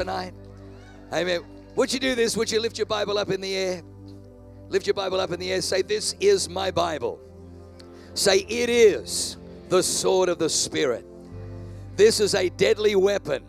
[0.00, 0.32] tonight?
[1.12, 1.42] Amen.
[1.76, 2.34] Would you do this?
[2.34, 3.82] Would you lift your Bible up in the air?
[4.70, 5.60] Lift your Bible up in the air.
[5.60, 7.20] Say, This is my Bible.
[8.14, 9.36] Say, It is
[9.68, 11.04] the sword of the Spirit.
[11.96, 13.44] This is a deadly weapon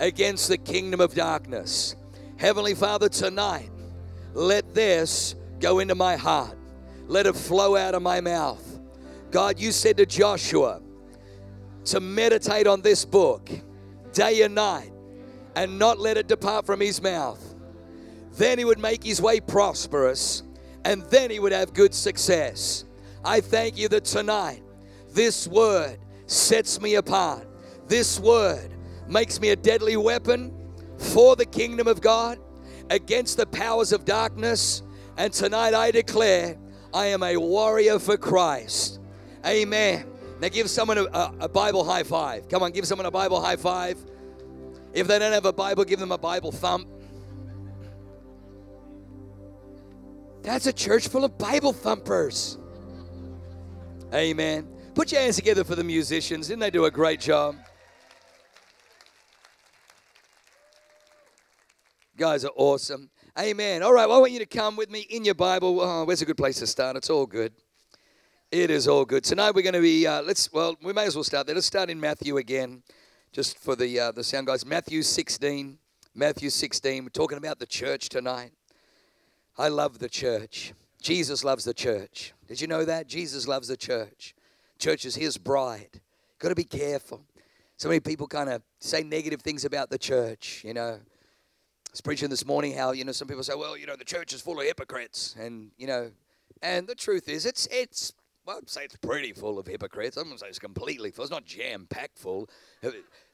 [0.00, 1.96] against the kingdom of darkness.
[2.38, 3.70] Heavenly Father, tonight,
[4.32, 6.56] let this go into my heart.
[7.08, 8.80] Let it flow out of my mouth.
[9.30, 10.80] God, you said to Joshua
[11.84, 13.50] to meditate on this book
[14.14, 14.93] day and night
[15.56, 17.54] and not let it depart from his mouth.
[18.32, 20.42] Then he would make his way prosperous
[20.84, 22.84] and then he would have good success.
[23.24, 24.62] I thank you that tonight
[25.10, 27.46] this word sets me apart.
[27.86, 28.70] This word
[29.08, 30.52] makes me a deadly weapon
[30.98, 32.38] for the kingdom of God
[32.90, 34.82] against the powers of darkness.
[35.16, 36.58] And tonight I declare
[36.92, 39.00] I am a warrior for Christ.
[39.46, 40.06] Amen.
[40.40, 42.48] Now give someone a, a, Bible high five.
[42.48, 43.98] Come on, give someone a Bible high five.
[44.94, 46.88] If they don't have a Bible, give them a Bible thump.
[50.42, 52.58] That's a church full of Bible thumpers.
[54.12, 54.68] Amen.
[54.94, 56.46] Put your hands together for the musicians.
[56.46, 57.56] Didn't they do a great job?
[62.16, 63.10] Guys are awesome.
[63.36, 63.82] Amen.
[63.82, 65.80] All right, well, I want you to come with me in your Bible.
[65.80, 66.96] Oh, where's a good place to start?
[66.96, 67.52] It's all good.
[68.52, 69.24] It is all good.
[69.24, 71.56] Tonight we're going to be, uh, let's, well, we may as well start there.
[71.56, 72.84] Let's start in Matthew again,
[73.34, 74.64] just for the, uh, the sound guys.
[74.64, 75.76] Matthew 16.
[76.14, 77.02] Matthew 16.
[77.02, 78.52] We're talking about the church tonight.
[79.58, 80.72] I love the church.
[81.02, 82.32] Jesus loves the church.
[82.46, 83.08] Did you know that?
[83.08, 84.36] Jesus loves the church.
[84.78, 86.00] Church is his bride.
[86.38, 87.24] Got to be careful.
[87.76, 91.00] So many people kind of say negative things about the church, you know
[91.94, 94.04] I was preaching this morning how you know some people say, well, you know, the
[94.04, 96.10] church is full of hypocrites, and you know,
[96.60, 98.12] and the truth is, it's it's
[98.46, 100.16] well, I'd say it's pretty full of hypocrites.
[100.16, 101.24] I'm gonna say it's completely full.
[101.24, 102.48] It's not jam packed full.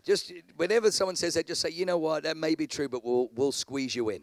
[0.04, 3.04] Just whenever someone says that, just say, you know what, that may be true, but
[3.04, 4.22] we'll we'll squeeze you in.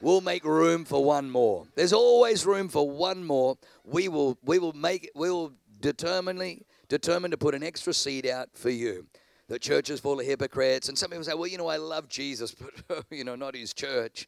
[0.00, 1.66] We'll make room for one more.
[1.76, 3.56] There's always room for one more.
[3.84, 8.48] We will we will make we will determinedly determined to put an extra seat out
[8.54, 9.06] for you
[9.52, 10.88] the church is full of hypocrites.
[10.88, 12.54] And some people say, well, you know, I love Jesus,
[12.88, 14.26] but, you know, not his church.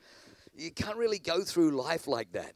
[0.54, 2.52] You can't really go through life like that.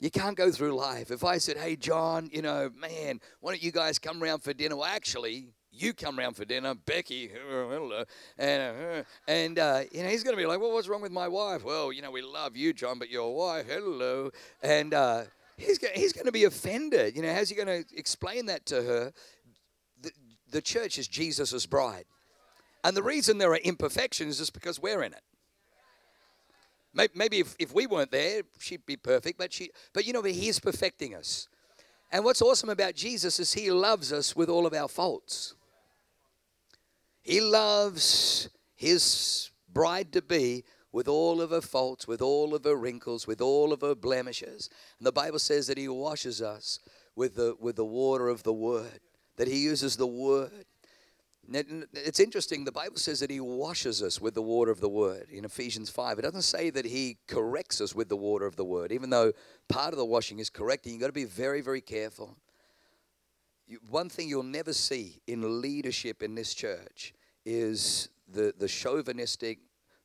[0.00, 1.10] You can't go through life.
[1.10, 4.52] If I said, hey, John, you know, man, why don't you guys come around for
[4.52, 4.76] dinner?
[4.76, 7.30] Well, actually, you come round for dinner, Becky,
[8.38, 11.12] and uh, and uh, you know he's going to be like, well, what's wrong with
[11.12, 11.64] my wife?
[11.64, 14.30] Well, you know we love you, John, but your wife, hello,
[14.62, 15.22] and uh,
[15.56, 17.16] he's he's going to be offended.
[17.16, 19.12] You know, how's he going to explain that to her?
[20.02, 20.10] the
[20.50, 22.04] the church is Jesus' bride.
[22.82, 27.10] And the reason there are imperfections is because we're in it.
[27.14, 30.32] Maybe if, if we weren't there, she'd be perfect, but she but you know, but
[30.32, 31.48] he's perfecting us.
[32.10, 35.54] And what's awesome about Jesus is he loves us with all of our faults.
[37.22, 42.74] He loves his bride to be with all of her faults, with all of her
[42.74, 44.68] wrinkles, with all of her blemishes.
[44.98, 46.78] And the Bible says that he washes us
[47.14, 49.00] with the with the water of the word
[49.40, 50.66] that he uses the word.
[51.48, 55.28] It's interesting, the Bible says that he washes us with the water of the word
[55.30, 56.18] in Ephesians 5.
[56.18, 59.32] It doesn't say that he corrects us with the water of the word, even though
[59.66, 60.92] part of the washing is correcting.
[60.92, 62.36] You've got to be very, very careful.
[63.88, 67.14] One thing you'll never see in leadership in this church
[67.44, 69.58] is the, the chauvinistic,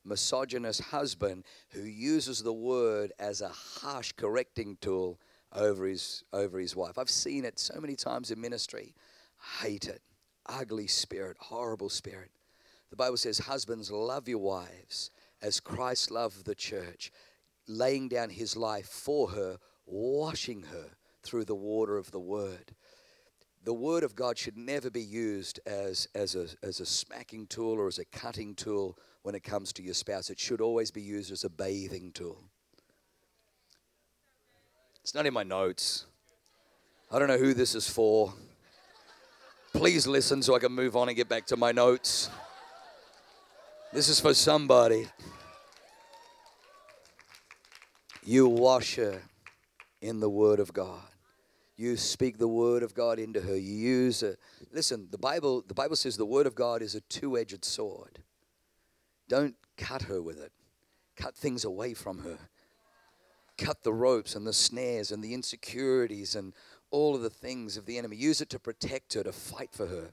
[0.04, 5.20] misogynist husband who uses the word as a harsh correcting tool
[5.54, 6.98] over his, over his wife.
[6.98, 8.94] I've seen it so many times in ministry
[9.60, 10.02] hate it.
[10.48, 12.30] Ugly spirit, horrible spirit.
[12.92, 15.10] The Bible says, Husbands, love your wives
[15.42, 17.12] as Christ loved the church,
[17.68, 20.92] laying down his life for her, washing her
[21.24, 22.76] through the water of the word.
[23.66, 27.74] The word of God should never be used as, as, a, as a smacking tool
[27.74, 30.30] or as a cutting tool when it comes to your spouse.
[30.30, 32.38] It should always be used as a bathing tool.
[35.02, 36.06] It's not in my notes.
[37.12, 38.36] I don't know who this is for.
[39.74, 42.30] Please listen so I can move on and get back to my notes.
[43.92, 45.08] This is for somebody.
[48.24, 49.24] You wash her
[50.02, 51.02] in the Word of God.
[51.78, 53.58] You speak the Word of God into her.
[53.58, 54.40] You use it.
[54.72, 58.20] Listen, the Bible, the Bible says the Word of God is a two edged sword.
[59.28, 60.52] Don't cut her with it,
[61.16, 62.38] cut things away from her.
[63.58, 66.54] Cut the ropes and the snares and the insecurities and
[66.92, 68.18] all of the things of the enemy.
[68.18, 70.12] Use it to protect her, to fight for her.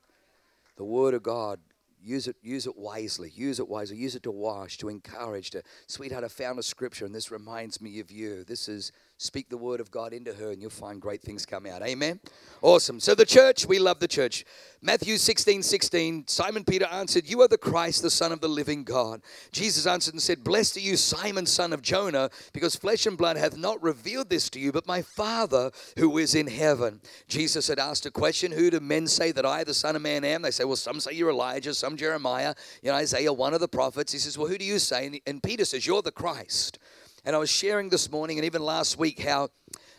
[0.76, 1.58] The Word of God,
[2.04, 3.30] Use it, use it wisely.
[3.34, 3.96] Use it wisely.
[3.96, 6.24] Use it to wash, to encourage, to sweetheart.
[6.24, 8.44] I found a scripture, and this reminds me of you.
[8.44, 8.90] This is
[9.22, 11.82] speak the word of God into her, and you'll find great things come out.
[11.82, 12.18] Amen.
[12.60, 12.98] Awesome.
[12.98, 14.44] So the church, we love the church.
[14.80, 16.26] Matthew 16, 16.
[16.26, 19.22] Simon Peter answered, You are the Christ, the Son of the living God.
[19.52, 23.36] Jesus answered and said, Blessed are you, Simon, son of Jonah, because flesh and blood
[23.36, 27.00] hath not revealed this to you, but my Father who is in heaven.
[27.28, 30.24] Jesus had asked a question, Who do men say that I, the Son of Man,
[30.24, 30.42] am?
[30.42, 33.68] They say, Well, some say you're Elijah, some Jeremiah, you know, Isaiah, one of the
[33.68, 34.12] prophets.
[34.12, 35.20] He says, Well, who do you say?
[35.26, 36.78] And Peter says, You're the Christ.
[37.24, 39.50] And I was sharing this morning and even last week how,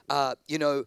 [0.10, 0.84] uh, you know,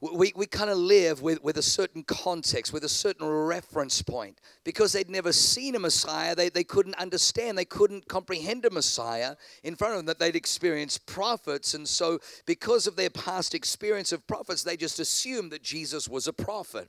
[0.00, 4.40] we, we kind of live with, with a certain context, with a certain reference point.
[4.62, 9.34] Because they'd never seen a Messiah, they, they couldn't understand, they couldn't comprehend a Messiah
[9.64, 11.74] in front of them, that they'd experienced prophets.
[11.74, 16.28] And so, because of their past experience of prophets, they just assumed that Jesus was
[16.28, 16.88] a prophet.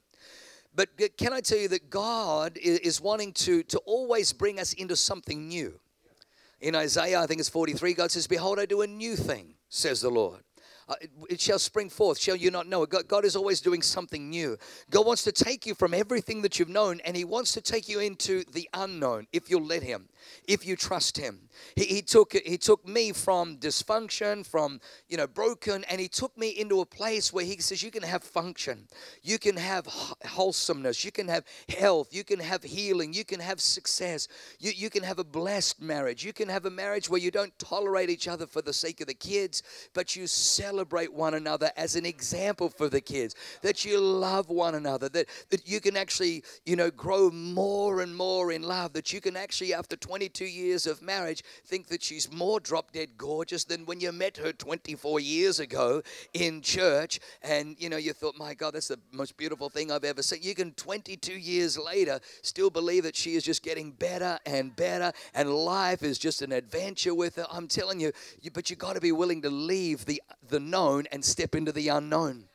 [0.75, 4.95] But can I tell you that God is wanting to, to always bring us into
[4.95, 5.79] something new?
[6.61, 10.01] In Isaiah, I think it's 43, God says, Behold, I do a new thing, says
[10.01, 10.41] the Lord.
[10.89, 10.95] Uh,
[11.29, 12.19] it shall spring forth.
[12.19, 12.83] Shall you not know?
[12.87, 14.57] God, God is always doing something new.
[14.89, 17.87] God wants to take you from everything that you've known and He wants to take
[17.87, 20.09] you into the unknown if you'll let Him,
[20.47, 21.41] if you trust Him.
[21.75, 26.35] He, he, took, he took me from dysfunction, from, you know, broken, and He took
[26.35, 28.87] me into a place where He says, You can have function,
[29.21, 29.85] you can have
[30.25, 31.43] wholesomeness, you can have
[31.77, 34.27] health, you can have healing, you can have success,
[34.57, 37.57] you, you can have a blessed marriage, you can have a marriage where you don't
[37.59, 39.61] tolerate each other for the sake of the kids,
[39.93, 44.47] but you celebrate celebrate one another as an example for the kids, that you love
[44.47, 48.93] one another, that, that you can actually, you know, grow more and more in love,
[48.93, 53.09] that you can actually, after 22 years of marriage, think that she's more drop dead
[53.17, 56.01] gorgeous than when you met her 24 years ago
[56.33, 57.19] in church.
[57.43, 60.39] And, you know, you thought, my God, that's the most beautiful thing I've ever seen.
[60.41, 65.11] You can, 22 years later, still believe that she is just getting better and better,
[65.35, 67.45] and life is just an adventure with her.
[67.51, 71.05] I'm telling you, you but you got to be willing to leave the, the known
[71.11, 72.48] and step into the unknown.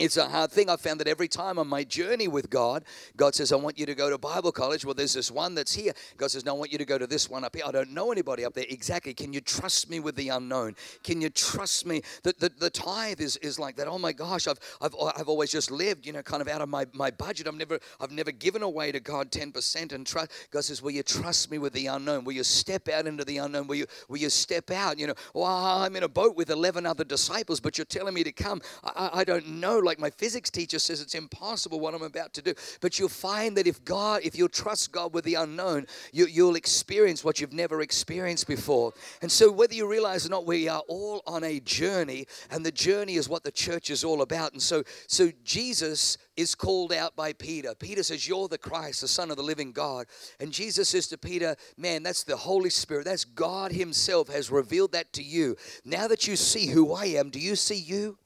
[0.00, 0.70] It's a hard thing.
[0.70, 2.84] I found that every time on my journey with God,
[3.18, 4.82] God says, I want you to go to Bible college.
[4.82, 5.92] Well, there's this one that's here.
[6.16, 7.64] God says, No, I want you to go to this one up here.
[7.66, 8.64] I don't know anybody up there.
[8.70, 9.12] Exactly.
[9.12, 10.74] Can you trust me with the unknown?
[11.04, 12.00] Can you trust me?
[12.22, 13.88] The, the, the tithe is, is like that.
[13.88, 16.70] Oh my gosh, I've, I've, I've always just lived, you know, kind of out of
[16.70, 17.46] my, my budget.
[17.46, 20.30] I've never, I've never given away to God 10% and trust.
[20.50, 22.24] God says, Will you trust me with the unknown?
[22.24, 23.66] Will you step out into the unknown?
[23.66, 24.98] Will you, will you step out?
[24.98, 28.32] You know, I'm in a boat with 11 other disciples, but you're telling me to
[28.32, 28.62] come.
[28.82, 32.42] I, I don't know like my physics teacher says it's impossible what I'm about to
[32.42, 32.54] do.
[32.80, 36.54] But you'll find that if God, if you'll trust God with the unknown, you, you'll
[36.54, 38.92] experience what you've never experienced before.
[39.20, 42.70] And so, whether you realize or not, we are all on a journey, and the
[42.70, 44.52] journey is what the church is all about.
[44.52, 47.74] And so, so Jesus is called out by Peter.
[47.74, 50.06] Peter says, You're the Christ, the Son of the living God.
[50.38, 53.06] And Jesus says to Peter, Man, that's the Holy Spirit.
[53.06, 55.56] That's God Himself has revealed that to you.
[55.84, 58.18] Now that you see who I am, do you see you?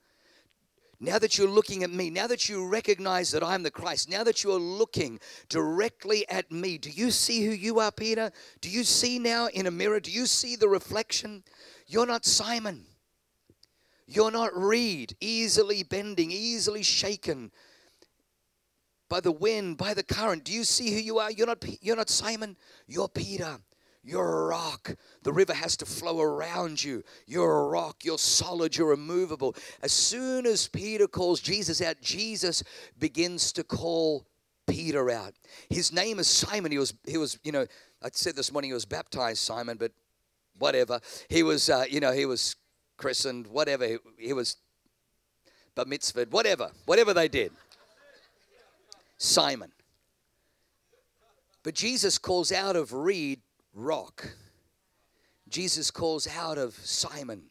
[1.04, 4.24] Now that you're looking at me, now that you recognize that I'm the Christ, now
[4.24, 5.20] that you're looking
[5.50, 8.32] directly at me, do you see who you are, Peter?
[8.62, 10.00] Do you see now in a mirror?
[10.00, 11.44] Do you see the reflection?
[11.86, 12.86] You're not Simon.
[14.06, 17.50] You're not Reed, easily bending, easily shaken
[19.10, 20.44] by the wind, by the current.
[20.44, 21.30] Do you see who you are?
[21.30, 22.56] You're not, you're not Simon.
[22.86, 23.58] You're Peter.
[24.04, 24.94] You're a rock.
[25.22, 27.02] The river has to flow around you.
[27.26, 28.04] You're a rock.
[28.04, 28.76] You're solid.
[28.76, 29.56] You're immovable.
[29.82, 32.62] As soon as Peter calls Jesus out, Jesus
[32.98, 34.26] begins to call
[34.66, 35.32] Peter out.
[35.70, 36.70] His name is Simon.
[36.70, 37.66] He was, he was, you know,
[38.02, 39.92] I said this morning he was baptized Simon, but
[40.58, 41.00] whatever.
[41.30, 42.56] He was, uh, you know, he was
[42.98, 43.86] christened, whatever.
[43.86, 44.56] He, he was
[45.74, 47.52] bar mitzvah, whatever, whatever they did.
[49.16, 49.72] Simon.
[51.62, 53.40] But Jesus calls out of Reed
[53.74, 54.34] rock.
[55.48, 57.44] Jesus calls out of Simon,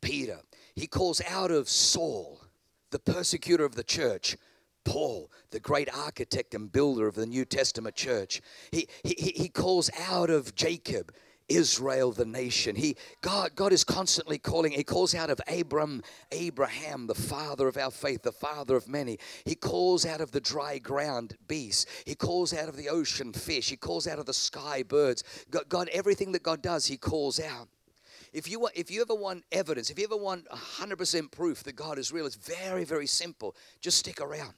[0.00, 0.38] Peter.
[0.74, 2.40] He calls out of Saul,
[2.90, 4.36] the persecutor of the church,
[4.84, 8.40] Paul, the great architect and builder of the New Testament church.
[8.70, 11.12] He, he, he calls out of Jacob,
[11.48, 12.76] Israel, the nation.
[12.76, 14.72] He, God, God is constantly calling.
[14.72, 19.18] He calls out of Abram, Abraham, the father of our faith, the father of many.
[19.44, 21.86] He calls out of the dry ground beasts.
[22.04, 23.70] He calls out of the ocean fish.
[23.70, 25.24] He calls out of the sky birds.
[25.50, 27.68] God, God everything that God does, He calls out.
[28.32, 31.76] If you, want if you ever want evidence, if you ever want 100% proof that
[31.76, 33.56] God is real, it's very, very simple.
[33.80, 34.54] Just stick around.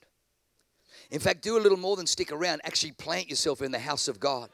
[1.10, 2.60] In fact, do a little more than stick around.
[2.64, 4.50] Actually, plant yourself in the house of God.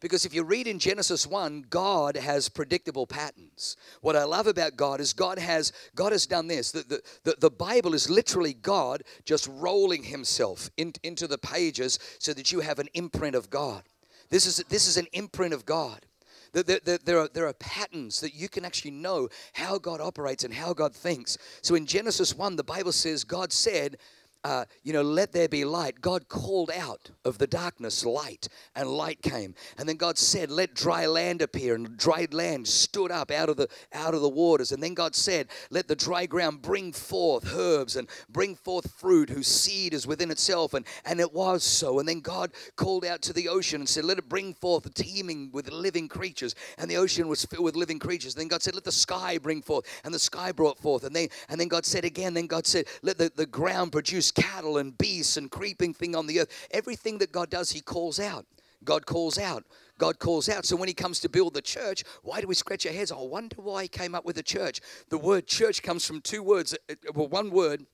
[0.00, 3.76] Because if you read in Genesis 1, God has predictable patterns.
[4.02, 6.70] What I love about God is God has God has done this.
[6.70, 11.98] The, the, the, the Bible is literally God just rolling himself in, into the pages
[12.18, 13.82] so that you have an imprint of God.
[14.28, 16.04] This is, this is an imprint of God.
[16.52, 20.44] There, there, there, are, there are patterns that you can actually know how God operates
[20.44, 21.36] and how God thinks.
[21.60, 23.98] So in Genesis 1, the Bible says, God said,
[24.44, 26.00] uh, you know, let there be light.
[26.00, 29.54] God called out of the darkness light, and light came.
[29.78, 33.56] And then God said, let dry land appear, and dried land stood up out of
[33.56, 34.72] the out of the waters.
[34.72, 39.30] And then God said, let the dry ground bring forth herbs and bring forth fruit
[39.30, 40.74] whose seed is within itself.
[40.74, 41.98] And and it was so.
[41.98, 45.50] And then God called out to the ocean and said, let it bring forth teeming
[45.52, 46.54] with living creatures.
[46.78, 48.34] And the ocean was filled with living creatures.
[48.34, 51.04] And then God said, let the sky bring forth, and the sky brought forth.
[51.04, 54.25] And then and then God said again, then God said, let the, the ground produce
[54.30, 56.68] cattle and beasts and creeping thing on the earth.
[56.70, 58.46] Everything that God does, He calls out.
[58.84, 59.64] God calls out.
[59.98, 60.64] God calls out.
[60.64, 63.12] So when He comes to build the church, why do we scratch our heads?
[63.12, 64.80] I wonder why He came up with the church.
[65.08, 67.86] The word church comes from two words, uh, uh, well, one word.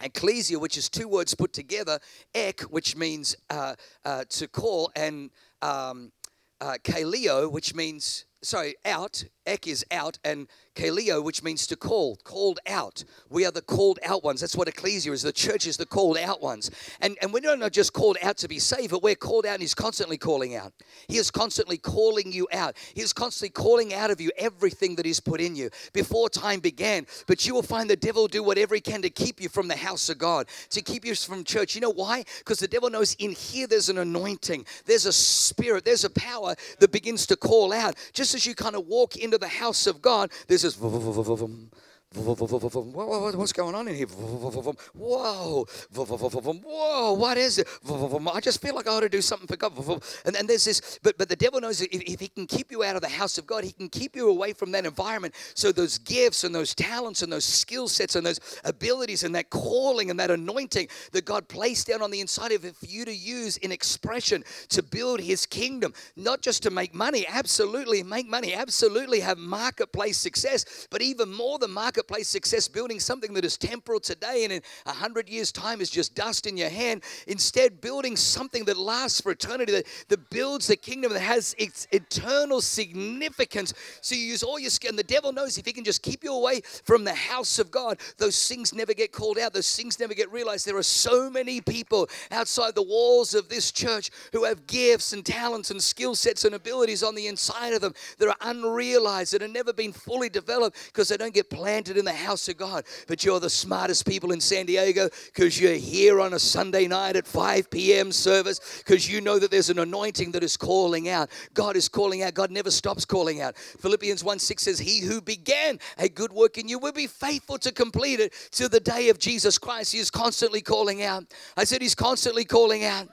[0.00, 1.98] Ecclesia, which is two words put together,
[2.32, 5.30] ek, which means uh, uh, to call, and
[5.60, 6.12] um,
[6.60, 10.46] uh, kaleo, which means, sorry, out, ek is out, and
[10.78, 13.04] kaleo, which means to call, called out.
[13.28, 14.40] We are the called out ones.
[14.40, 15.22] That's what ecclesia is.
[15.22, 16.70] The church is the called out ones.
[17.00, 19.62] And, and we're not just called out to be saved, but we're called out and
[19.62, 20.72] He's constantly calling out.
[21.08, 22.76] He is constantly calling you out.
[22.94, 26.60] He is constantly calling out of you everything that He's put in you before time
[26.60, 27.06] began.
[27.26, 29.76] But you will find the devil do whatever he can to keep you from the
[29.76, 31.74] house of God, to keep you from church.
[31.74, 32.24] You know why?
[32.38, 36.54] Because the devil knows in here there's an anointing, there's a spirit, there's a power
[36.78, 37.96] that begins to call out.
[38.12, 43.74] Just as you kind of walk into the house of God, there's this What's going
[43.74, 44.06] on in here?
[44.06, 47.68] Whoa, whoa, what is it?
[47.86, 49.76] I just feel like I ought to do something for God.
[50.24, 52.82] And then there's this, but, but the devil knows if, if he can keep you
[52.82, 55.34] out of the house of God, he can keep you away from that environment.
[55.52, 59.50] So those gifts and those talents and those skill sets and those abilities and that
[59.50, 63.04] calling and that anointing that God placed down on the inside of it for you
[63.04, 68.26] to use in expression to build his kingdom, not just to make money, absolutely make
[68.26, 73.44] money, absolutely have marketplace success, but even more than market marketplace success building something that
[73.44, 77.02] is temporal today and in a hundred years' time is just dust in your hand.
[77.26, 81.88] Instead, building something that lasts for eternity, that, that builds the kingdom that has its
[81.90, 83.74] eternal significance.
[84.00, 84.90] So you use all your skill.
[84.90, 87.72] And the devil knows if he can just keep you away from the house of
[87.72, 90.68] God, those things never get called out, those things never get realized.
[90.68, 95.26] There are so many people outside the walls of this church who have gifts and
[95.26, 99.42] talents and skill sets and abilities on the inside of them that are unrealized, that
[99.42, 102.56] have never been fully developed because they don't get planted planted in the house of
[102.56, 102.84] God.
[103.06, 107.16] But you're the smartest people in San Diego because you're here on a Sunday night
[107.16, 108.12] at 5 p.m.
[108.12, 111.30] service because you know that there's an anointing that is calling out.
[111.54, 112.34] God is calling out.
[112.34, 113.56] God never stops calling out.
[113.56, 117.58] Philippians 1 6 says, He who began a good work in you will be faithful
[117.58, 119.92] to complete it to the day of Jesus Christ.
[119.92, 121.24] He is constantly calling out.
[121.56, 123.08] I said, He's constantly calling out.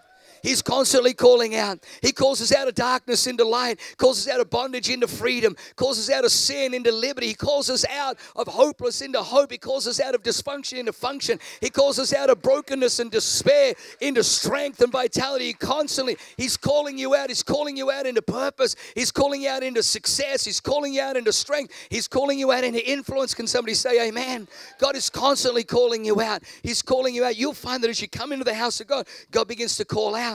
[0.46, 1.80] He's constantly calling out.
[2.04, 5.56] He calls us out of darkness into light, calls us out of bondage into freedom,
[5.76, 7.26] calls us out of sin into liberty.
[7.26, 9.52] He calls us out of hopeless into hope.
[9.52, 11.40] He calls us out of dysfunction into function.
[11.62, 15.46] He calls us out of brokenness and despair into strength and vitality.
[15.46, 17.30] He constantly, He's calling you out.
[17.30, 18.76] He's calling you out into purpose.
[18.94, 20.46] He's calling you out into success.
[20.46, 21.74] He's calling you out into strength.
[21.90, 23.34] He's calling you out into influence.
[23.34, 24.48] Can somebody say amen?
[24.78, 26.44] God is constantly calling you out.
[26.62, 27.36] He's calling you out.
[27.36, 30.14] You'll find that as you come into the house of God, God begins to call
[30.14, 30.35] out.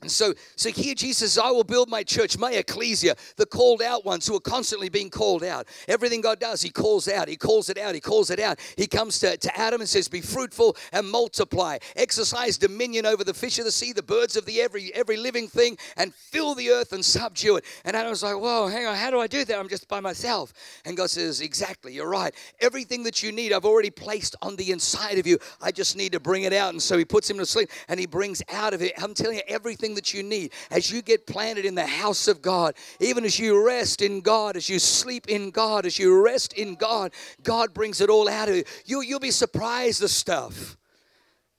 [0.00, 3.82] And so, so here Jesus says, I will build my church, my ecclesia, the called
[3.82, 5.66] out ones who are constantly being called out.
[5.88, 8.60] Everything God does, He calls out, He calls it out, He calls it out.
[8.76, 13.34] He comes to, to Adam and says, Be fruitful and multiply, exercise dominion over the
[13.34, 16.70] fish of the sea, the birds of the every every living thing, and fill the
[16.70, 17.64] earth and subdue it.
[17.84, 19.58] And Adam was like, Whoa, hang on, how do I do that?
[19.58, 20.52] I'm just by myself.
[20.84, 22.32] And God says, Exactly, you're right.
[22.60, 25.38] Everything that you need, I've already placed on the inside of you.
[25.60, 26.70] I just need to bring it out.
[26.70, 28.92] And so He puts him to sleep and He brings out of it.
[29.02, 32.28] I'm telling you, everything everything that you need as you get planted in the house
[32.28, 36.22] of God, even as you rest in God, as you sleep in God, as you
[36.22, 38.64] rest in God, God brings it all out of you.
[38.84, 40.76] you you'll be surprised the stuff.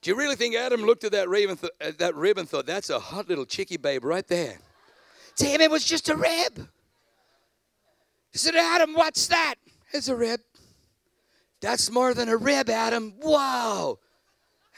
[0.02, 2.66] Do you really think Adam looked at that rib th- uh, that rib and thought,
[2.66, 4.58] that's a hot little chickie babe right there?
[5.38, 6.68] To him, it was just a rib.
[8.32, 9.56] He said, Adam, what's that?
[9.92, 10.40] It's a rib.
[11.62, 13.14] That's more than a rib, Adam.
[13.20, 14.00] Wow.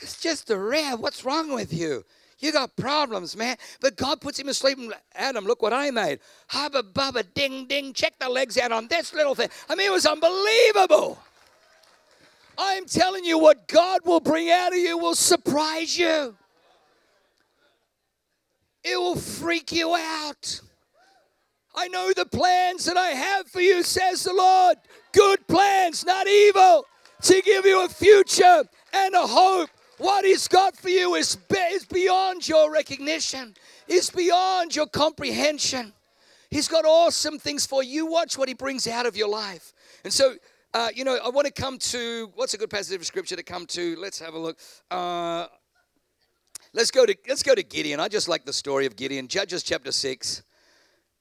[0.01, 0.99] It's just a rib.
[0.99, 2.03] What's wrong with you?
[2.41, 3.55] You got problems, man.
[3.79, 4.79] But God puts him asleep.
[4.79, 6.19] And Adam, look what I made.
[6.47, 7.93] Hubba bubba ding ding.
[7.93, 9.49] Check the legs out on this little thing.
[9.69, 11.19] I mean, it was unbelievable.
[12.57, 16.35] I'm telling you, what God will bring out of you will surprise you.
[18.83, 20.61] It will freak you out.
[21.75, 24.77] I know the plans that I have for you, says the Lord.
[25.13, 26.85] Good plans, not evil,
[27.21, 29.69] to give you a future and a hope.
[30.01, 31.37] What He's got for you is,
[31.71, 33.53] is beyond your recognition,
[33.87, 35.93] is beyond your comprehension.
[36.49, 38.07] He's got awesome things for you.
[38.07, 39.73] Watch what He brings out of your life.
[40.03, 40.33] And so,
[40.73, 43.43] uh, you know, I want to come to what's a good passage of scripture to
[43.43, 43.95] come to?
[43.97, 44.57] Let's have a look.
[44.89, 45.45] Uh,
[46.73, 47.99] let's go to let's go to Gideon.
[47.99, 49.27] I just like the story of Gideon.
[49.27, 50.41] Judges chapter six.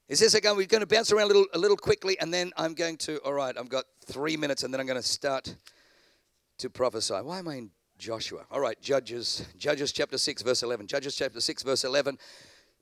[0.09, 2.51] Is this again, we're going to bounce around a little, a little quickly, and then
[2.57, 3.19] I'm going to.
[3.19, 5.55] All right, I've got three minutes, and then I'm going to start
[6.57, 7.13] to prophesy.
[7.13, 7.69] Why am I in
[8.01, 8.41] Joshua.
[8.49, 10.87] All right, Judges, Judges chapter 6, verse 11.
[10.87, 12.17] Judges chapter 6, verse 11.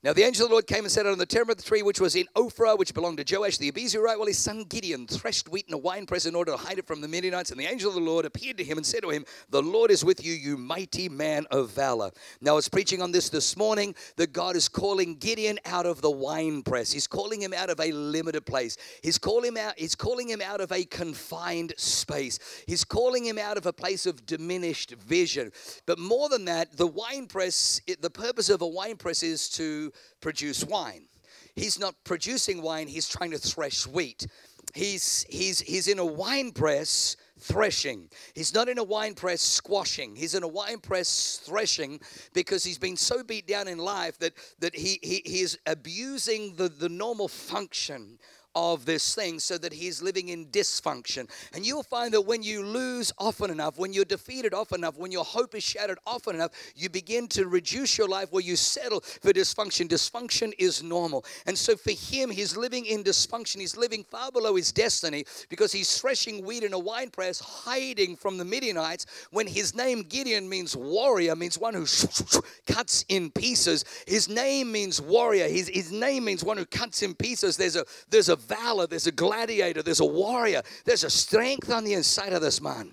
[0.02, 2.16] Now the angel of the Lord came and sat on the terebinth tree which was
[2.16, 5.74] in Ophrah, which belonged to Joash the Abiezrite, while his son Gideon threshed wheat in
[5.74, 7.50] a winepress in order to hide it from the Midianites.
[7.50, 9.90] And the angel of the Lord appeared to him and said to him, The Lord
[9.90, 12.12] is with you, you mighty man of valor.
[12.40, 16.00] Now I was preaching on this this morning that God is calling Gideon out of
[16.00, 16.90] the winepress.
[16.90, 18.78] He's calling him out of a limited place.
[19.02, 19.74] He's calling him out.
[19.76, 22.38] He's calling him out of a confined space.
[22.66, 25.52] He's calling him out of a place of diminished vision.
[25.84, 27.82] But more than that, the winepress.
[28.00, 29.50] The purpose of a winepress is
[30.20, 31.06] produce wine.
[31.54, 34.26] He's not producing wine, he's trying to thresh wheat.
[34.74, 38.08] He's, he's, he's in a wine press threshing.
[38.34, 40.14] He's not in a wine press squashing.
[40.14, 42.00] He's in a wine press threshing
[42.34, 46.54] because he's been so beat down in life that, that he, he, he is abusing
[46.56, 48.18] the, the normal function
[48.54, 51.28] of this thing so that he's living in dysfunction.
[51.54, 55.12] And you'll find that when you lose often enough, when you're defeated often enough, when
[55.12, 59.00] your hope is shattered often enough, you begin to reduce your life where you settle
[59.00, 59.88] for dysfunction.
[59.88, 61.24] Dysfunction is normal.
[61.46, 63.60] And so for him, he's living in dysfunction.
[63.60, 68.16] He's living far below his destiny because he's threshing wheat in a wine press, hiding
[68.16, 71.86] from the Midianites when his name Gideon means warrior, means one who
[72.66, 73.84] cuts in pieces.
[74.06, 75.48] His name means warrior.
[75.48, 77.56] His, his name means one who cuts in pieces.
[77.56, 81.84] There's a there's a valor, there's a gladiator, there's a warrior, there's a strength on
[81.84, 82.92] the inside of this man.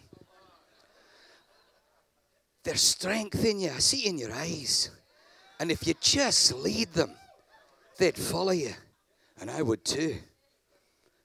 [2.63, 3.71] There's strength in you.
[3.73, 4.91] I see it in your eyes.
[5.59, 7.11] And if you just lead them,
[7.97, 8.73] they'd follow you.
[9.39, 10.17] And I would too.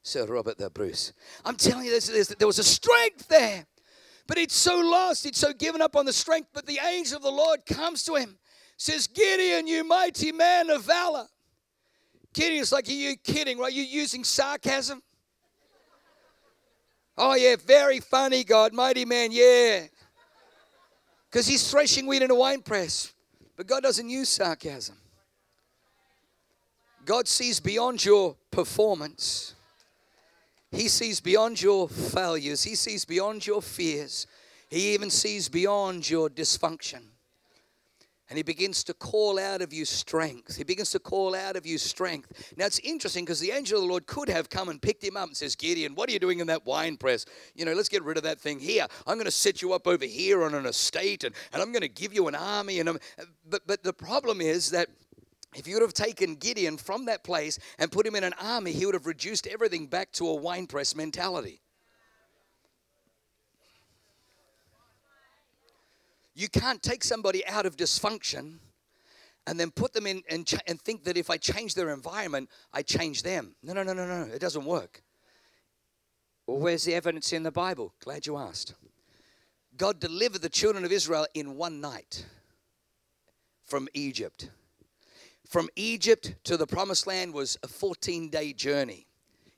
[0.05, 1.13] Sir Robert the Bruce.
[1.45, 3.67] I'm telling you, this, there was a strength there.
[4.27, 6.51] But he'd so lost, he'd so given up on the strength.
[6.53, 8.39] But the angel of the Lord comes to him,
[8.77, 11.27] says, Gideon, you mighty man of valor.
[12.33, 13.73] Gideon's like, are you kidding, right?
[13.73, 15.03] You're using sarcasm?
[17.17, 18.73] Oh, yeah, very funny, God.
[18.73, 19.85] Mighty man, yeah.
[21.31, 23.13] Because he's threshing wheat in a wine press.
[23.57, 24.97] But God doesn't use sarcasm.
[27.05, 29.55] God sees beyond your performance.
[30.71, 32.63] He sees beyond your failures.
[32.63, 34.27] He sees beyond your fears.
[34.71, 37.03] He even sees beyond your dysfunction.
[38.33, 40.57] And he begins to call out of you strength.
[40.57, 42.55] He begins to call out of you strength.
[42.57, 45.19] Now it's interesting because the angel of the Lord could have come and picked him
[45.19, 47.27] up and says, Gideon, what are you doing in that wine press?
[47.55, 48.87] You know, let's get rid of that thing here.
[49.07, 51.83] I'm going to set you up over here on an estate and, and I'm going
[51.83, 52.81] to give you an army.
[52.81, 52.99] And I'm,
[53.47, 54.89] but, but the problem is that
[55.55, 58.73] if you would have taken Gideon from that place and put him in an army,
[58.73, 61.62] he would have reduced everything back to a wine press mentality.
[66.43, 68.55] You can't take somebody out of dysfunction
[69.47, 72.51] and then put them in and, ch- and think that if I change their environment,
[72.73, 73.55] I change them.
[73.63, 74.25] No, no, no, no, no.
[74.25, 75.05] It doesn't work.
[76.49, 77.95] Well, where's the evidence in the Bible?
[78.01, 78.75] Glad you asked.
[79.77, 82.27] God delivered the children of Israel in one night
[83.63, 84.51] from Egypt.
[85.49, 89.07] From Egypt to the promised land was a 14 day journey,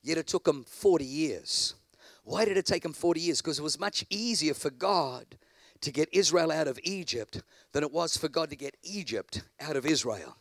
[0.02, 1.76] yet it took them 40 years.
[2.24, 3.40] Why did it take them 40 years?
[3.40, 5.38] Because it was much easier for God
[5.80, 9.76] to get Israel out of Egypt than it was for God to get Egypt out
[9.76, 10.36] of Israel.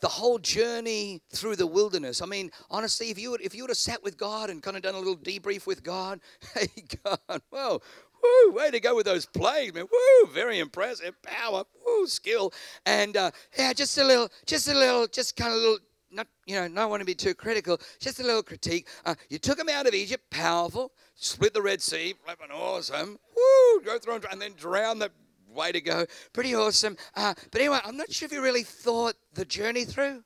[0.00, 2.22] The whole journey through the wilderness.
[2.22, 4.76] I mean, honestly, if you would, if you would have sat with God and kind
[4.76, 6.20] of done a little debrief with God,
[6.54, 6.68] hey
[7.04, 7.80] God, whoa,
[8.22, 9.86] woo, way to go with those plagues, man.
[9.90, 12.52] Woo, very impressive power, woo, skill,
[12.86, 15.78] and uh, yeah, just a little, just a little, just kind of little
[16.10, 17.80] not you know, not want to be too critical.
[18.00, 18.88] Just a little critique.
[19.04, 20.92] Uh, you took them out of Egypt, powerful.
[21.14, 23.18] Split the Red Sea, flipping awesome.
[23.36, 23.80] Woo!
[23.84, 25.10] Go through and then drown the
[25.52, 26.06] way to go.
[26.32, 26.96] Pretty awesome.
[27.16, 30.22] Uh, but anyway, I'm not sure if you really thought the journey through.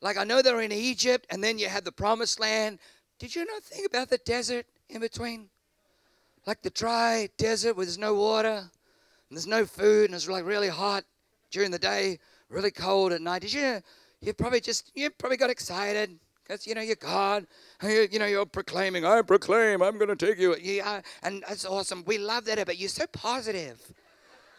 [0.00, 2.78] Like I know they're in Egypt, and then you had the Promised Land.
[3.18, 5.50] Did you not think about the desert in between?
[6.46, 10.46] Like the dry desert where there's no water, and there's no food, and it's like
[10.46, 11.04] really hot
[11.50, 13.42] during the day, really cold at night.
[13.42, 13.82] Did you?
[14.20, 17.46] You probably just you probably got excited because you know you're God.
[17.82, 20.56] You, you know you're proclaiming, I proclaim, I'm going to take you.
[20.60, 22.04] Yeah, and that's awesome.
[22.06, 23.80] We love that, but you're so positive.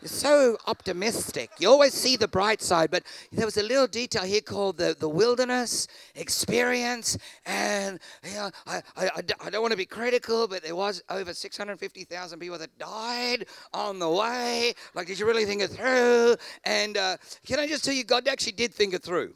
[0.02, 1.52] You're so optimistic.
[1.60, 4.96] You always see the bright side, but there was a little detail here called the,
[5.00, 7.20] the wilderness experience.
[7.46, 9.10] And you know, I, I,
[9.46, 13.46] I don't want to be critical, but there was over 650,000 people that died
[13.76, 14.74] on the way.
[14.96, 16.36] Like, did you really think it through?
[16.64, 19.36] And uh, can I just tell you, God actually did think it through.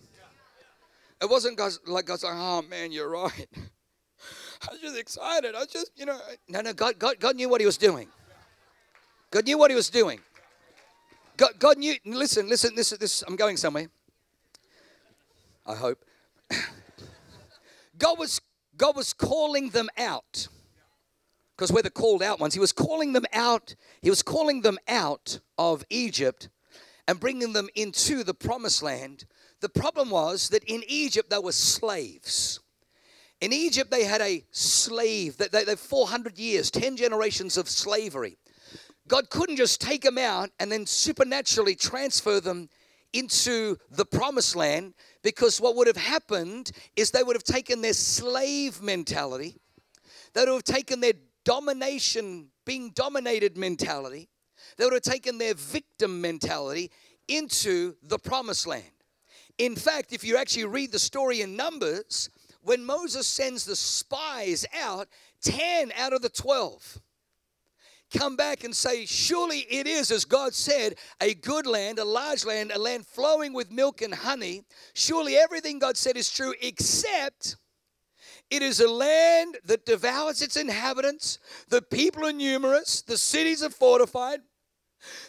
[1.21, 3.47] It wasn't God's, like God's like, oh man, you're right.
[4.67, 5.55] I was just excited.
[5.55, 6.19] I was just, you know.
[6.47, 8.07] No, no, God, God, God knew what He was doing.
[9.31, 10.19] God knew what He was doing.
[11.37, 11.95] God, God knew.
[12.05, 12.97] Listen, listen, listen.
[12.99, 13.89] This, I'm going somewhere.
[15.65, 16.03] I hope.
[17.97, 18.41] God was
[18.77, 20.47] God was calling them out
[21.55, 22.53] because we're the called out ones.
[22.53, 23.75] He was calling them out.
[24.01, 26.49] He was calling them out of Egypt
[27.07, 29.25] and bringing them into the promised land.
[29.65, 32.59] The problem was that in Egypt they were slaves.
[33.41, 35.37] In Egypt they had a slave.
[35.37, 38.37] They, they 400 years, 10 generations of slavery.
[39.07, 42.69] God couldn't just take them out and then supernaturally transfer them
[43.11, 47.93] into the promised land because what would have happened is they would have taken their
[47.93, 49.57] slave mentality,
[50.35, 54.29] they would have taken their domination, being dominated mentality,
[54.77, 56.91] they would have taken their victim mentality
[57.27, 58.94] into the promised land.
[59.57, 62.29] In fact, if you actually read the story in Numbers,
[62.61, 65.07] when Moses sends the spies out,
[65.41, 66.99] 10 out of the 12
[68.15, 72.45] come back and say, Surely it is, as God said, a good land, a large
[72.45, 74.63] land, a land flowing with milk and honey.
[74.93, 77.57] Surely everything God said is true, except
[78.49, 81.39] it is a land that devours its inhabitants.
[81.69, 84.39] The people are numerous, the cities are fortified.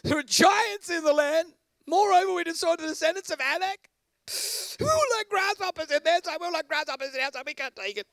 [0.03, 1.49] There are giants in the land.
[1.87, 3.89] Moreover, we saw the descendants of Anak
[4.79, 7.97] who like grasshoppers in there, so we're like grasshoppers in there, so we can't take
[7.97, 8.07] it.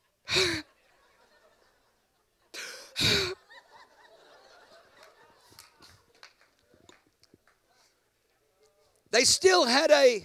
[9.10, 10.24] They still had a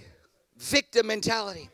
[0.58, 1.70] victim mentality.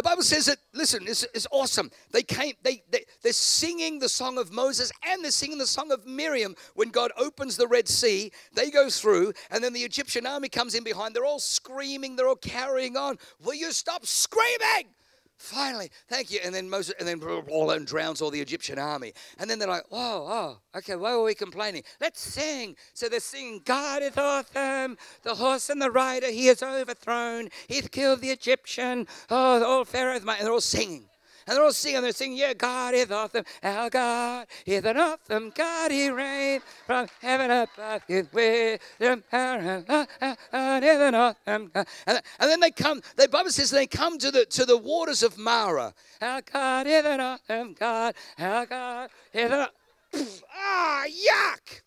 [0.00, 1.90] The Bible says that, listen, it's, it's awesome.
[2.10, 5.92] They came, they, they, they're singing the song of Moses and they're singing the song
[5.92, 8.32] of Miriam when God opens the Red Sea.
[8.54, 11.14] They go through, and then the Egyptian army comes in behind.
[11.14, 13.18] They're all screaming, they're all carrying on.
[13.44, 14.94] Will you stop screaming?
[15.40, 16.38] Finally, thank you.
[16.44, 19.14] And then Moses, and then all and drowns all the Egyptian army.
[19.38, 21.82] And then they're like, oh, oh, okay, why were we complaining?
[21.98, 22.76] Let's sing.
[22.92, 24.98] So they're singing, God is awesome.
[25.22, 27.48] The horse and the rider, he is overthrown.
[27.68, 29.06] He's killed the Egyptian.
[29.30, 30.20] Oh, all Pharaoh's.
[30.20, 31.09] And they're all singing.
[31.46, 33.44] And they're all singing, they're singing, yeah, God is awesome.
[33.62, 35.90] Our God is an awesome God.
[35.90, 38.02] He reigns from heaven above.
[38.06, 39.24] His wisdom.
[39.30, 41.86] God is an awesome God.
[42.06, 45.38] And, then they come, the Bible says they come to the, to the waters of
[45.38, 45.94] Marah.
[46.20, 48.14] Our God is an awesome God.
[48.38, 49.66] Our God is an
[50.54, 51.82] Ah, yuck!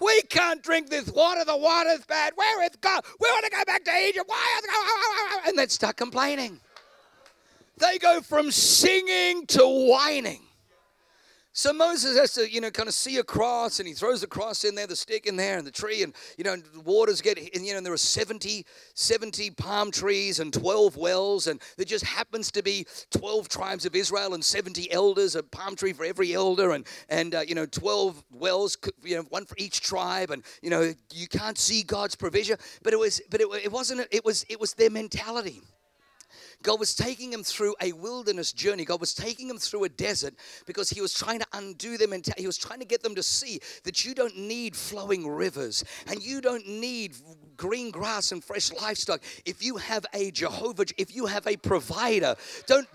[0.00, 1.44] We can't drink this water.
[1.44, 2.32] The water's bad.
[2.34, 3.04] Where is God?
[3.20, 4.24] We want to go back to Egypt.
[4.26, 4.60] Why?
[5.46, 6.60] And they start complaining.
[7.78, 10.40] They go from singing to whining.
[11.56, 14.26] So Moses has to, you know, kind of see a cross, and he throws the
[14.26, 17.20] cross in there, the stick in there, and the tree, and you know, the waters
[17.20, 21.62] get, and you know, and there are 70, 70 palm trees and 12 wells, and
[21.76, 25.92] there just happens to be 12 tribes of Israel and 70 elders, a palm tree
[25.92, 29.80] for every elder, and and uh, you know, 12 wells, you know, one for each
[29.80, 33.70] tribe, and you know, you can't see God's provision, but it was, but it, it
[33.70, 35.62] wasn't, it was, it was their mentality.
[36.62, 38.84] God was taking him through a wilderness journey.
[38.84, 40.34] God was taking him through a desert
[40.66, 43.22] because he was trying to undo them and he was trying to get them to
[43.22, 47.16] see that you don't need flowing rivers and you don't need
[47.56, 49.20] green grass and fresh livestock.
[49.44, 52.88] If you have a Jehovah, if you have a provider, don't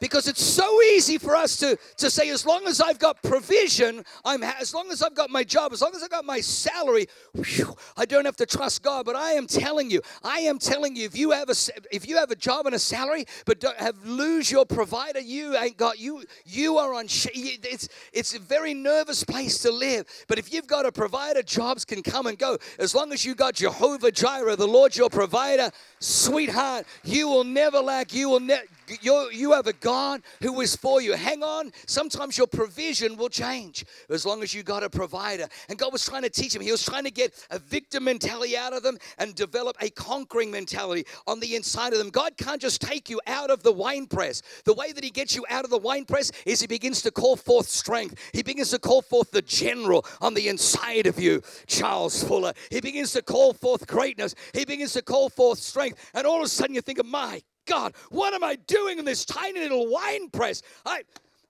[0.00, 4.04] because it's so easy for us to, to say, as long as I've got provision,
[4.24, 7.06] I'm as long as I've got my job, as long as I've got my salary,
[7.34, 9.06] whew, I don't have to trust God.
[9.06, 11.54] But I am telling you, I am telling you, if you have a
[11.90, 15.56] if you have a job and a salary, but don't have lose your provider, you
[15.56, 16.24] ain't got you.
[16.44, 17.06] You are on.
[17.06, 20.06] It's it's a very nervous place to live.
[20.28, 22.58] But if you've got a provider, jobs can come and go.
[22.78, 27.78] As long as you got Jehovah Jireh, the Lord your provider, sweetheart, you will never
[27.78, 28.12] lack.
[28.12, 28.64] You will never
[29.00, 31.14] you, you have a God who is for you.
[31.14, 31.72] Hang on.
[31.86, 35.46] Sometimes your provision will change as long as you got a provider.
[35.68, 36.62] And God was trying to teach him.
[36.62, 40.50] He was trying to get a victim mentality out of them and develop a conquering
[40.50, 42.10] mentality on the inside of them.
[42.10, 44.42] God can't just take you out of the wine press.
[44.64, 47.10] The way that He gets you out of the wine press is He begins to
[47.10, 48.18] call forth strength.
[48.32, 52.52] He begins to call forth the general on the inside of you, Charles Fuller.
[52.70, 54.34] He begins to call forth greatness.
[54.52, 56.10] He begins to call forth strength.
[56.14, 59.04] And all of a sudden you think of, my God, what am I doing in
[59.04, 60.62] this tiny little wine press?
[60.84, 61.02] I,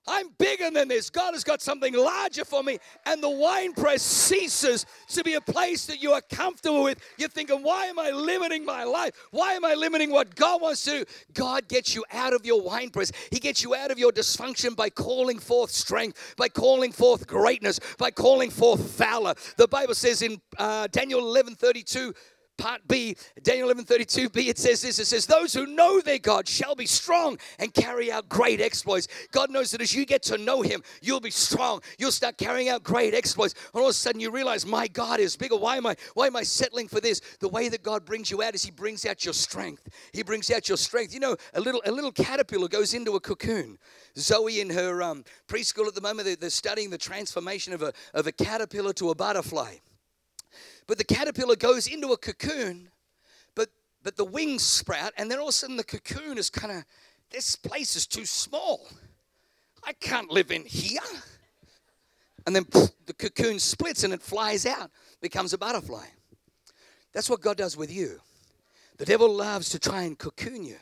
[0.07, 1.09] I'm bigger than this.
[1.09, 2.79] God has got something larger for me.
[3.07, 6.99] And the wine press ceases to be a place that you are comfortable with.
[7.17, 9.15] You're thinking, why am I limiting my life?
[9.31, 11.05] Why am I limiting what God wants to do?
[11.33, 13.13] God gets you out of your wine press.
[13.31, 17.81] He gets you out of your dysfunction by calling forth strength, by calling forth greatness,
[17.99, 19.35] by calling forth valor.
[19.57, 22.13] The Bible says in uh, Daniel 11 32,
[22.57, 26.47] Part B, Daniel 11 32b, it says this it says, Those who know their God
[26.47, 29.09] shall be strong and carry out great exploits.
[29.33, 31.81] God knows that as you get to know Him, you'll be strong.
[31.99, 33.55] You'll start carrying out great exploits.
[33.73, 35.57] And all of a sudden you realize, My God is bigger.
[35.57, 37.21] Why am I, why am I settling for this?
[37.41, 39.89] The way that God brings you out is He brings out your strength.
[40.13, 41.13] He brings out your strength.
[41.13, 43.79] You know, a little, a little caterpillar goes into a cocoon.
[44.17, 47.93] Zoe in her um, preschool at the moment, they're, they're studying the transformation of a,
[48.15, 49.77] of a caterpillar to a butterfly.
[50.87, 52.91] But the caterpillar goes into a cocoon,
[53.55, 53.71] but
[54.03, 56.85] but the wings sprout, and then all of a sudden the cocoon is kind of
[57.31, 58.87] this place is too small.
[59.83, 61.01] I can't live in here.
[62.47, 66.05] And then poof, the cocoon splits and it flies out, becomes a butterfly.
[67.13, 68.21] That's what God does with you.
[68.99, 70.77] The devil loves to try and cocoon you.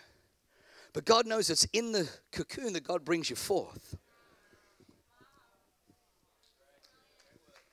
[0.92, 3.96] But God knows it's in the cocoon that God brings you forth.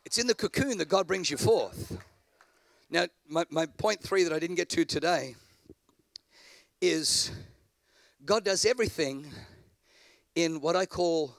[0.05, 1.97] It's in the cocoon that God brings you forth.
[2.91, 5.35] Now, my, my point three that I didn't get to today
[6.81, 7.31] is
[8.25, 9.27] God does everything
[10.33, 11.35] in what I call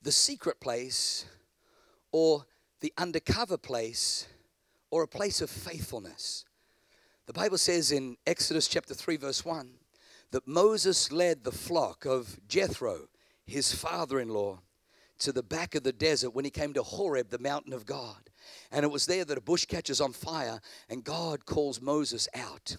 [0.00, 1.26] the secret place
[2.10, 2.46] or
[2.80, 4.28] the undercover place
[4.90, 6.46] or a place of faithfulness.
[7.26, 9.68] The Bible says in Exodus chapter 3, verse 1,
[10.30, 13.08] that Moses led the flock of Jethro,
[13.44, 14.60] his father in law,
[15.18, 18.27] to the back of the desert when he came to Horeb, the mountain of God.
[18.70, 22.76] And it was there that a bush catches on fire, and God calls Moses out.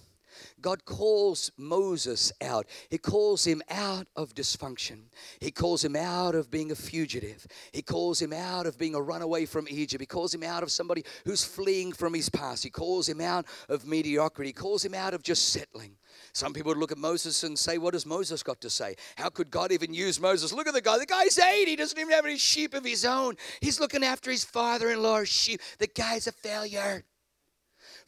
[0.61, 2.67] God calls Moses out.
[2.89, 5.03] He calls him out of dysfunction.
[5.39, 7.45] He calls him out of being a fugitive.
[7.71, 10.01] He calls him out of being a runaway from Egypt.
[10.01, 12.63] He calls him out of somebody who's fleeing from his past.
[12.63, 14.49] He calls him out of mediocrity.
[14.49, 15.95] He calls him out of just settling.
[16.33, 18.95] Some people would look at Moses and say, What has Moses got to say?
[19.15, 20.53] How could God even use Moses?
[20.53, 20.97] Look at the guy.
[20.97, 21.71] The guy's 80.
[21.71, 23.35] He doesn't even have any sheep of his own.
[23.61, 25.61] He's looking after his father in law's sheep.
[25.77, 27.03] The guy's a failure.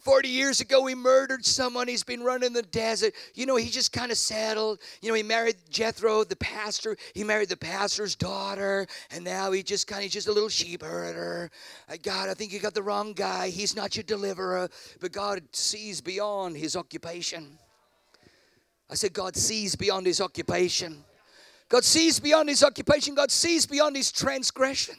[0.02, 1.88] 40 years ago, he murdered someone.
[1.88, 3.14] He's been running the desert.
[3.36, 4.80] You know, he just kind of settled.
[5.02, 6.98] You know, he married Jethro, the pastor.
[7.14, 8.88] He married the pastor's daughter.
[9.12, 11.52] And now he just kind of he's just a little sheep herder.
[12.02, 13.50] God, I think you got the wrong guy.
[13.50, 14.70] He's not your deliverer.
[15.00, 17.60] But God sees beyond his occupation.
[18.92, 21.04] I said, God sees beyond his occupation.
[21.70, 23.16] God sees beyond his occupation.
[23.16, 24.96] God sees beyond his transgression.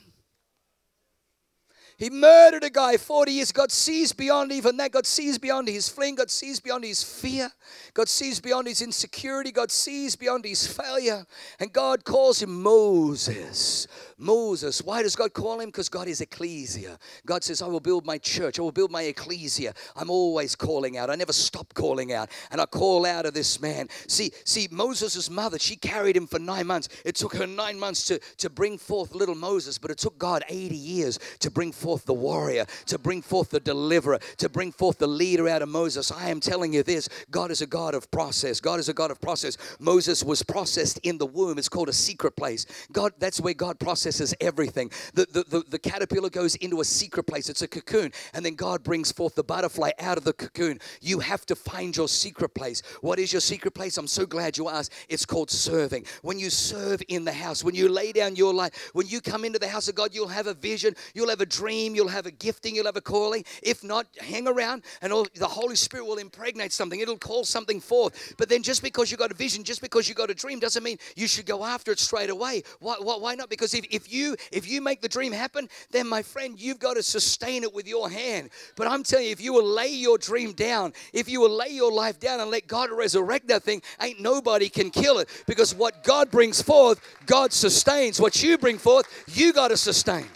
[2.02, 3.52] He murdered a guy 40 years.
[3.52, 4.90] God sees beyond even that.
[4.90, 6.16] God sees beyond his fleeing.
[6.16, 7.48] God sees beyond his fear.
[7.94, 9.52] God sees beyond his insecurity.
[9.52, 11.24] God sees beyond his failure.
[11.60, 13.86] And God calls him Moses.
[14.18, 14.82] Moses.
[14.82, 15.68] Why does God call him?
[15.68, 16.98] Because God is ecclesia.
[17.24, 18.58] God says, I will build my church.
[18.58, 19.72] I will build my ecclesia.
[19.94, 21.08] I'm always calling out.
[21.08, 22.30] I never stop calling out.
[22.50, 23.88] And I call out of this man.
[24.08, 26.88] See, see, Moses' mother, she carried him for nine months.
[27.04, 30.42] It took her nine months to, to bring forth little Moses, but it took God
[30.48, 34.72] 80 years to bring forth forth the warrior, to bring forth the deliverer, to bring
[34.72, 36.10] forth the leader out of Moses.
[36.10, 38.60] I am telling you this God is a God of process.
[38.60, 39.58] God is a God of process.
[39.78, 41.58] Moses was processed in the womb.
[41.58, 42.64] It's called a secret place.
[42.92, 44.90] God, that's where God processes everything.
[45.12, 48.54] The, the, the, the caterpillar goes into a secret place, it's a cocoon, and then
[48.54, 50.78] God brings forth the butterfly out of the cocoon.
[51.02, 52.82] You have to find your secret place.
[53.02, 53.98] What is your secret place?
[53.98, 54.94] I'm so glad you asked.
[55.10, 56.06] It's called serving.
[56.22, 59.44] When you serve in the house, when you lay down your life, when you come
[59.44, 62.26] into the house of God, you'll have a vision, you'll have a dream you'll have
[62.26, 63.44] a gifting, you'll have a calling.
[63.62, 67.00] If not, hang around and all, the Holy Spirit will impregnate something.
[67.00, 68.34] It'll call something forth.
[68.38, 70.82] But then just because you got a vision, just because you got a dream, doesn't
[70.82, 72.62] mean you should go after it straight away.
[72.80, 73.50] Why, why, why not?
[73.50, 76.94] Because if, if you if you make the dream happen, then my friend, you've got
[76.94, 78.50] to sustain it with your hand.
[78.76, 81.70] But I'm telling you, if you will lay your dream down, if you will lay
[81.70, 85.28] your life down and let God resurrect that thing, ain't nobody can kill it.
[85.46, 88.20] Because what God brings forth, God sustains.
[88.20, 90.26] What you bring forth, you got to sustain.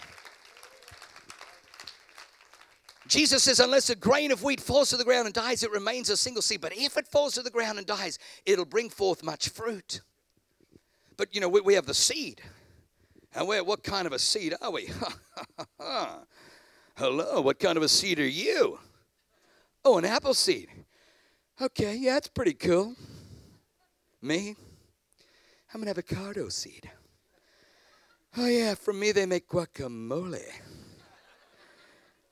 [3.07, 6.09] Jesus says, unless a grain of wheat falls to the ground and dies, it remains
[6.09, 6.61] a single seed.
[6.61, 10.01] But if it falls to the ground and dies, it'll bring forth much fruit.
[11.15, 12.41] But you know, we, we have the seed.
[13.35, 14.89] And where, what kind of a seed are we?
[16.97, 18.79] Hello, what kind of a seed are you?
[19.85, 20.69] Oh, an apple seed.
[21.61, 22.95] Okay, yeah, that's pretty cool.
[24.21, 24.55] Me?
[25.73, 26.89] I'm an avocado seed.
[28.35, 30.43] Oh, yeah, from me they make guacamole.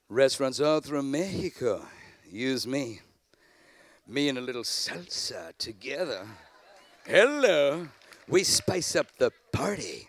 [0.09, 1.83] Restaurants all through Mexico
[2.29, 2.99] use me.
[4.07, 6.27] Me and a little salsa together.
[7.07, 7.87] Hello.
[8.27, 10.07] We spice up the party.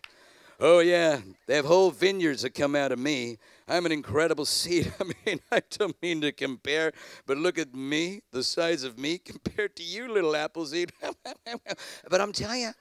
[0.61, 3.39] Oh, yeah, they have whole vineyards that come out of me.
[3.67, 4.93] I'm an incredible seed.
[5.01, 6.93] I mean, I don't mean to compare,
[7.25, 10.93] but look at me, the size of me, compared to you, little apple seed.
[12.11, 12.73] but I'm telling you,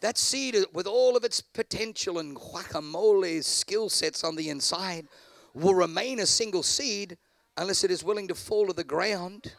[0.00, 5.06] that seed, with all of its potential and guacamole skill sets on the inside,
[5.54, 7.16] will remain a single seed
[7.56, 9.52] unless it is willing to fall to the ground.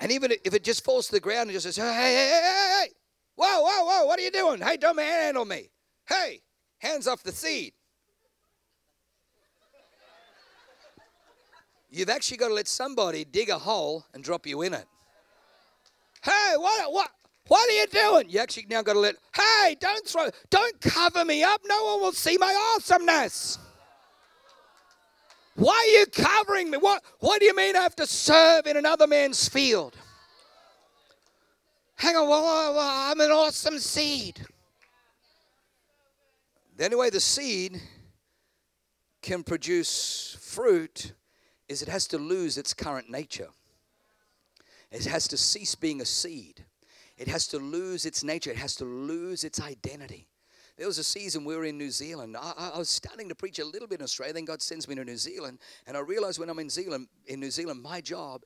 [0.00, 2.40] And even if it just falls to the ground and just says, hey, hey, hey,
[2.42, 2.88] hey, hey,
[3.36, 4.60] whoa, whoa, whoa, what are you doing?
[4.60, 5.70] Hey, don't handle me.
[6.06, 6.42] Hey,
[6.78, 7.72] hands off the seed.
[11.88, 14.84] You've actually got to let somebody dig a hole and drop you in it.
[16.22, 17.10] Hey, what, what,
[17.46, 18.28] what are you doing?
[18.28, 21.62] You actually now got to let, hey, don't throw, don't cover me up.
[21.64, 23.58] No one will see my awesomeness.
[25.56, 26.78] Why are you covering me?
[26.78, 29.96] What, what do you mean I have to serve in another man's field?
[31.96, 34.44] Hang on, well, I'm an awesome seed.
[36.76, 37.80] The only way the seed
[39.22, 41.12] can produce fruit
[41.68, 43.48] is it has to lose its current nature.
[44.90, 46.64] It has to cease being a seed.
[47.16, 48.50] It has to lose its nature.
[48.50, 50.28] It has to lose its identity.
[50.76, 52.36] There was a season we were in New Zealand.
[52.36, 54.34] I, I, was starting to preach a little bit in Australia.
[54.34, 57.40] Then God sends me to New Zealand, and I realized when I'm in Zealand, in
[57.40, 58.42] New Zealand, my job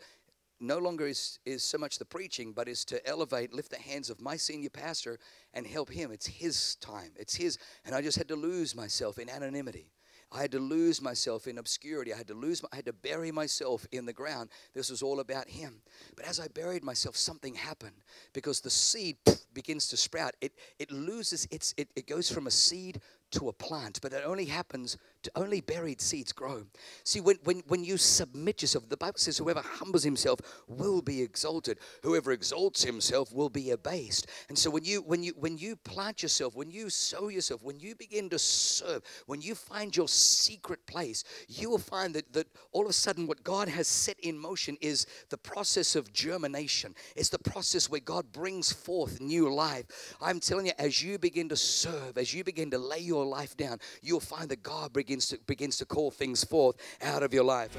[0.61, 4.11] no longer is, is so much the preaching, but is to elevate, lift the hands
[4.11, 5.19] of my senior pastor
[5.55, 6.13] and help him.
[6.13, 7.13] It's his time.
[7.17, 7.59] It's his.
[7.85, 9.91] And I just had to lose myself in anonymity.
[10.33, 12.15] I had to lose myself in obscurity.
[12.15, 14.51] I had to lose, I had to bury myself in the ground.
[14.75, 15.83] This was all about Him.
[16.15, 17.97] But as I buried myself, something happened
[18.33, 19.17] because the seed
[19.53, 20.35] begins to sprout.
[20.41, 23.01] It, it loses its, it, it goes from a seed
[23.33, 24.97] to a plant, but it only happens
[25.35, 26.65] only buried seeds grow.
[27.05, 31.21] See, when, when, when you submit yourself, the Bible says, whoever humbles himself will be
[31.21, 31.79] exalted.
[32.03, 34.27] Whoever exalts himself will be abased.
[34.49, 37.79] And so when you when you when you plant yourself, when you sow yourself, when
[37.79, 42.47] you begin to serve, when you find your secret place, you will find that, that
[42.73, 46.95] all of a sudden what God has set in motion is the process of germination.
[47.17, 50.17] It's the process where God brings forth new life.
[50.21, 53.57] I'm telling you, as you begin to serve, as you begin to lay your life
[53.57, 57.45] down, you'll find that God begins to begins to call things forth out of your
[57.45, 57.77] life.